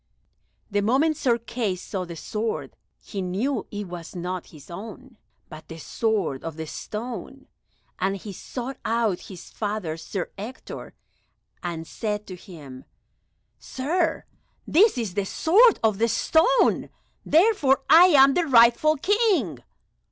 The 0.71 0.81
moment 0.81 1.15
Sir 1.15 1.37
Kay 1.37 1.75
saw 1.75 2.05
the 2.05 2.15
sword 2.15 2.75
he 3.03 3.21
knew 3.21 3.67
it 3.69 3.83
was 3.83 4.15
not 4.15 4.47
his 4.47 4.71
own, 4.71 5.17
but 5.47 5.67
the 5.67 5.77
sword 5.77 6.43
of 6.43 6.57
the 6.57 6.65
stone, 6.65 7.45
and 7.99 8.17
he 8.17 8.33
sought 8.33 8.77
out 8.83 9.19
his 9.29 9.51
father 9.51 9.97
Sir 9.97 10.31
Ector, 10.39 10.95
and 11.61 11.85
said 11.85 12.25
to 12.25 12.35
him, 12.35 12.85
"Sir, 13.59 14.25
this 14.65 14.97
is 14.97 15.13
the 15.13 15.23
sword 15.25 15.79
of 15.83 15.99
the 15.99 16.07
stone, 16.07 16.89
therefore 17.23 17.83
I 17.87 18.05
am 18.05 18.33
the 18.33 18.47
rightful 18.47 18.97
King." 18.97 19.59